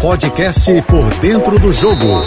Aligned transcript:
podcast 0.00 0.82
Por 0.82 1.04
Dentro 1.20 1.58
do 1.58 1.72
Jogo, 1.72 2.22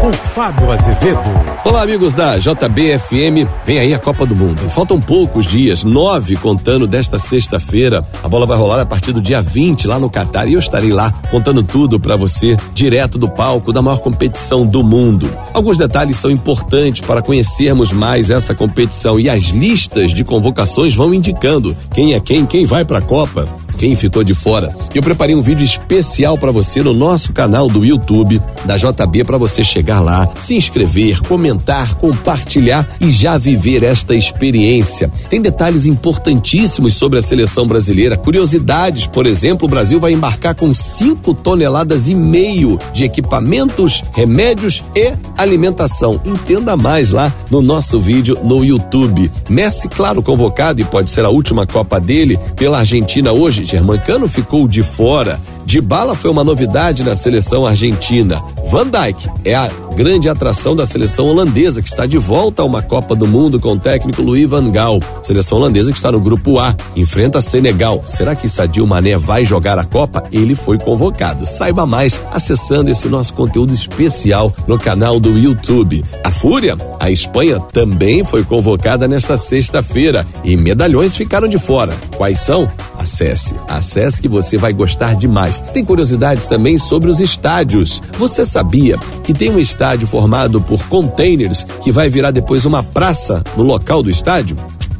com 0.00 0.12
Fábio 0.12 0.70
Azevedo. 0.72 1.20
Olá, 1.64 1.82
amigos 1.82 2.14
da 2.14 2.38
JBFM. 2.38 3.46
Vem 3.64 3.78
aí 3.78 3.92
a 3.92 3.98
Copa 3.98 4.24
do 4.24 4.34
Mundo. 4.34 4.68
Faltam 4.70 4.98
poucos 4.98 5.46
dias, 5.46 5.84
nove 5.84 6.34
contando 6.36 6.86
desta 6.86 7.18
sexta-feira. 7.18 8.02
A 8.22 8.28
bola 8.28 8.46
vai 8.46 8.56
rolar 8.56 8.80
a 8.80 8.86
partir 8.86 9.12
do 9.12 9.20
dia 9.20 9.42
20 9.42 9.86
lá 9.86 9.98
no 9.98 10.08
Catar 10.08 10.48
e 10.48 10.54
eu 10.54 10.60
estarei 10.60 10.90
lá 10.90 11.12
contando 11.30 11.62
tudo 11.62 12.00
para 12.00 12.16
você, 12.16 12.56
direto 12.72 13.18
do 13.18 13.28
palco 13.28 13.72
da 13.72 13.82
maior 13.82 13.98
competição 13.98 14.66
do 14.66 14.82
mundo. 14.82 15.30
Alguns 15.52 15.76
detalhes 15.76 16.16
são 16.16 16.30
importantes 16.30 17.02
para 17.02 17.22
conhecermos 17.22 17.92
mais 17.92 18.30
essa 18.30 18.54
competição 18.54 19.20
e 19.20 19.28
as 19.28 19.44
listas 19.44 20.14
de 20.14 20.24
convocações 20.24 20.94
vão 20.94 21.12
indicando 21.12 21.76
quem 21.94 22.14
é 22.14 22.20
quem, 22.20 22.46
quem 22.46 22.64
vai 22.64 22.84
para 22.84 22.98
a 22.98 23.02
Copa 23.02 23.46
quem 23.80 23.96
ficou 23.96 24.22
de 24.22 24.34
fora. 24.34 24.76
Eu 24.94 25.02
preparei 25.02 25.34
um 25.34 25.40
vídeo 25.40 25.64
especial 25.64 26.36
para 26.36 26.52
você 26.52 26.82
no 26.82 26.92
nosso 26.92 27.32
canal 27.32 27.66
do 27.66 27.82
YouTube 27.82 28.38
da 28.66 28.76
JB 28.76 29.24
para 29.24 29.38
você 29.38 29.64
chegar 29.64 30.00
lá, 30.00 30.28
se 30.38 30.54
inscrever, 30.54 31.22
comentar, 31.22 31.94
compartilhar 31.94 32.86
e 33.00 33.10
já 33.10 33.38
viver 33.38 33.82
esta 33.82 34.14
experiência. 34.14 35.10
Tem 35.30 35.40
detalhes 35.40 35.86
importantíssimos 35.86 36.92
sobre 36.94 37.18
a 37.18 37.22
seleção 37.22 37.66
brasileira, 37.66 38.18
curiosidades, 38.18 39.06
por 39.06 39.26
exemplo, 39.26 39.66
o 39.66 39.70
Brasil 39.70 39.98
vai 39.98 40.12
embarcar 40.12 40.54
com 40.54 40.74
5 40.74 41.32
toneladas 41.32 42.06
e 42.06 42.14
meio 42.14 42.78
de 42.92 43.04
equipamentos, 43.04 44.04
remédios 44.12 44.84
e 44.94 45.14
alimentação. 45.38 46.20
Entenda 46.26 46.76
mais 46.76 47.12
lá 47.12 47.32
no 47.50 47.62
nosso 47.62 47.98
vídeo 47.98 48.36
no 48.44 48.62
YouTube. 48.62 49.32
Messi, 49.48 49.88
claro, 49.88 50.22
convocado 50.22 50.82
e 50.82 50.84
pode 50.84 51.10
ser 51.10 51.24
a 51.24 51.30
última 51.30 51.66
Copa 51.66 51.98
dele 51.98 52.38
pela 52.56 52.80
Argentina 52.80 53.32
hoje 53.32 53.69
Germancano 53.70 54.26
ficou 54.26 54.66
de 54.66 54.82
fora. 54.82 55.40
De 55.64 55.80
bala 55.80 56.16
foi 56.16 56.28
uma 56.28 56.42
novidade 56.42 57.04
na 57.04 57.14
seleção 57.14 57.64
argentina. 57.64 58.42
Van 58.68 58.88
Dijk 58.88 59.28
é 59.44 59.54
a 59.54 59.70
grande 60.00 60.30
atração 60.30 60.74
da 60.74 60.86
seleção 60.86 61.26
holandesa, 61.26 61.82
que 61.82 61.88
está 61.88 62.06
de 62.06 62.16
volta 62.16 62.62
a 62.62 62.64
uma 62.64 62.80
Copa 62.80 63.14
do 63.14 63.26
Mundo 63.26 63.60
com 63.60 63.74
o 63.74 63.78
técnico 63.78 64.22
Louis 64.22 64.48
Van 64.48 64.70
Gaal. 64.70 64.98
Seleção 65.22 65.58
holandesa 65.58 65.92
que 65.92 65.98
está 65.98 66.10
no 66.10 66.18
grupo 66.18 66.58
A, 66.58 66.74
enfrenta 66.96 67.42
Senegal. 67.42 68.02
Será 68.06 68.34
que 68.34 68.48
Sadio 68.48 68.86
Mané 68.86 69.18
vai 69.18 69.44
jogar 69.44 69.78
a 69.78 69.84
Copa? 69.84 70.24
Ele 70.32 70.54
foi 70.54 70.78
convocado. 70.78 71.44
Saiba 71.44 71.84
mais 71.84 72.18
acessando 72.32 72.90
esse 72.90 73.10
nosso 73.10 73.34
conteúdo 73.34 73.74
especial 73.74 74.50
no 74.66 74.78
canal 74.78 75.20
do 75.20 75.36
YouTube. 75.36 76.02
A 76.24 76.30
Fúria, 76.30 76.78
a 76.98 77.10
Espanha, 77.10 77.60
também 77.60 78.24
foi 78.24 78.42
convocada 78.42 79.06
nesta 79.06 79.36
sexta-feira 79.36 80.26
e 80.42 80.56
medalhões 80.56 81.14
ficaram 81.14 81.46
de 81.46 81.58
fora. 81.58 81.94
Quais 82.16 82.38
são? 82.38 82.66
Acesse, 82.98 83.54
acesse 83.68 84.20
que 84.20 84.28
você 84.28 84.56
vai 84.56 84.72
gostar 84.72 85.14
demais. 85.14 85.60
Tem 85.60 85.84
curiosidades 85.84 86.46
também 86.46 86.78
sobre 86.78 87.10
os 87.10 87.20
estádios. 87.20 88.00
Você 88.18 88.46
sabia 88.46 88.98
que 89.22 89.34
tem 89.34 89.50
um 89.50 89.58
estádio 89.58 89.89
formado 90.06 90.60
por 90.60 90.82
containers 90.88 91.64
que 91.82 91.92
vai 91.92 92.08
virar 92.08 92.30
depois 92.30 92.64
uma 92.64 92.82
praça 92.82 93.42
no 93.56 93.62
local 93.62 94.02
do 94.02 94.10
estádio? 94.10 94.56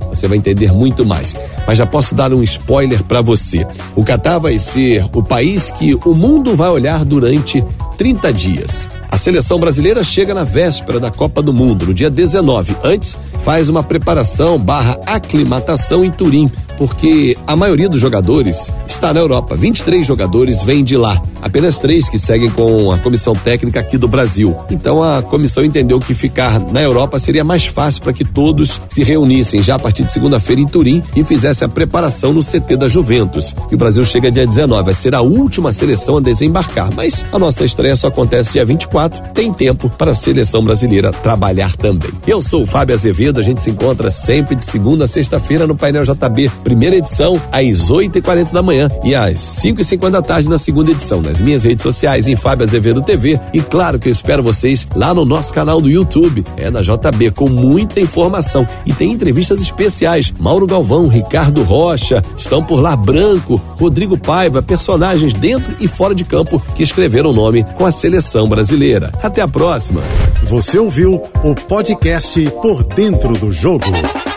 Você 0.08 0.26
vai 0.26 0.38
entender 0.38 0.72
muito 0.72 1.06
mais. 1.06 1.36
Mas 1.66 1.78
já 1.78 1.86
posso 1.86 2.14
dar 2.14 2.32
um 2.32 2.42
spoiler 2.42 3.02
para 3.04 3.20
você. 3.20 3.66
O 3.94 4.04
Catar 4.04 4.38
vai 4.38 4.58
ser 4.58 5.06
o 5.14 5.22
país 5.22 5.70
que 5.70 5.94
o 6.04 6.14
mundo 6.14 6.56
vai 6.56 6.68
olhar 6.68 7.04
durante 7.04 7.64
30 7.96 8.32
dias. 8.32 8.88
A 9.10 9.16
seleção 9.16 9.58
brasileira 9.58 10.02
chega 10.02 10.34
na 10.34 10.44
véspera 10.44 10.98
da 10.98 11.10
Copa 11.10 11.42
do 11.42 11.52
Mundo, 11.52 11.86
no 11.86 11.94
dia 11.94 12.10
19. 12.10 12.76
Antes, 12.82 13.16
faz 13.44 13.68
uma 13.68 13.82
preparação 13.82 14.58
barra 14.58 14.98
aclimatação 15.06 16.04
em 16.04 16.10
Turim, 16.10 16.50
porque 16.80 17.36
a 17.46 17.54
maioria 17.54 17.90
dos 17.90 18.00
jogadores 18.00 18.72
está 18.88 19.12
na 19.12 19.20
Europa. 19.20 19.54
23 19.54 20.06
jogadores 20.06 20.62
vêm 20.62 20.82
de 20.82 20.96
lá, 20.96 21.22
apenas 21.42 21.78
três 21.78 22.08
que 22.08 22.18
seguem 22.18 22.50
com 22.50 22.90
a 22.90 22.96
comissão 22.96 23.34
técnica 23.34 23.80
aqui 23.80 23.98
do 23.98 24.08
Brasil. 24.08 24.56
Então 24.70 25.02
a 25.02 25.22
comissão 25.22 25.62
entendeu 25.62 26.00
que 26.00 26.14
ficar 26.14 26.58
na 26.58 26.80
Europa 26.80 27.18
seria 27.18 27.44
mais 27.44 27.66
fácil 27.66 28.02
para 28.02 28.14
que 28.14 28.24
todos 28.24 28.80
se 28.88 29.04
reunissem 29.04 29.62
já 29.62 29.74
a 29.74 29.78
partir 29.78 30.04
de 30.04 30.12
segunda-feira 30.12 30.62
em 30.62 30.66
Turim 30.66 31.02
e 31.14 31.22
fizessem 31.22 31.66
a 31.66 31.68
preparação 31.68 32.32
no 32.32 32.40
CT 32.40 32.78
da 32.78 32.88
Juventus. 32.88 33.54
E 33.70 33.74
o 33.74 33.78
Brasil 33.78 34.02
chega 34.06 34.30
dia 34.30 34.46
19, 34.46 34.82
vai 34.82 34.94
ser 34.94 35.14
a 35.14 35.20
última 35.20 35.72
seleção 35.72 36.16
a 36.16 36.20
desembarcar, 36.20 36.88
mas 36.96 37.26
a 37.30 37.38
nossa 37.38 37.62
estreia 37.62 37.94
só 37.94 38.06
acontece 38.06 38.52
dia 38.52 38.64
24. 38.64 39.34
Tem 39.34 39.52
tempo 39.52 39.90
para 39.90 40.12
a 40.12 40.14
seleção 40.14 40.64
brasileira 40.64 41.12
trabalhar 41.12 41.76
também. 41.76 42.10
Eu 42.26 42.40
sou 42.40 42.62
o 42.62 42.66
Fábio 42.66 42.94
Azevedo, 42.94 43.29
a 43.38 43.42
gente 43.42 43.62
se 43.62 43.70
encontra 43.70 44.10
sempre 44.10 44.56
de 44.56 44.64
segunda 44.64 45.04
a 45.04 45.06
sexta-feira 45.06 45.66
no 45.66 45.76
painel 45.76 46.02
JB 46.02 46.50
primeira 46.64 46.96
edição 46.96 47.40
às 47.52 47.90
8h40 47.90 48.52
da 48.52 48.62
manhã 48.62 48.88
e 49.04 49.14
às 49.14 49.38
5h50 49.38 50.10
da 50.10 50.22
tarde 50.22 50.48
na 50.48 50.58
segunda 50.58 50.90
edição, 50.90 51.20
nas 51.20 51.40
minhas 51.40 51.64
redes 51.64 51.82
sociais, 51.82 52.26
em 52.26 52.36
Fábio 52.36 52.64
Azevedo 52.64 53.02
TV. 53.02 53.38
E 53.52 53.60
claro 53.60 53.98
que 53.98 54.08
eu 54.08 54.12
espero 54.12 54.42
vocês 54.42 54.86
lá 54.94 55.12
no 55.12 55.24
nosso 55.24 55.52
canal 55.52 55.80
do 55.80 55.88
YouTube, 55.88 56.44
é 56.56 56.70
na 56.70 56.80
JB, 56.82 57.32
com 57.32 57.48
muita 57.48 58.00
informação. 58.00 58.66
E 58.86 58.92
tem 58.92 59.12
entrevistas 59.12 59.60
especiais. 59.60 60.32
Mauro 60.38 60.66
Galvão, 60.66 61.08
Ricardo 61.08 61.62
Rocha, 61.62 62.22
estão 62.36 62.62
por 62.62 62.80
lá 62.80 62.96
Branco, 62.96 63.60
Rodrigo 63.78 64.18
Paiva, 64.18 64.62
personagens 64.62 65.32
dentro 65.32 65.74
e 65.80 65.88
fora 65.88 66.14
de 66.14 66.24
campo 66.24 66.62
que 66.74 66.82
escreveram 66.82 67.30
o 67.30 67.34
nome 67.34 67.64
com 67.76 67.86
a 67.86 67.92
seleção 67.92 68.48
brasileira. 68.48 69.12
Até 69.22 69.42
a 69.42 69.48
próxima. 69.48 70.00
Você 70.44 70.78
ouviu 70.78 71.22
o 71.44 71.54
podcast 71.54 72.40
Por 72.62 72.82
Dentro 73.20 73.46
do 73.46 73.52
Jogo. 73.52 74.29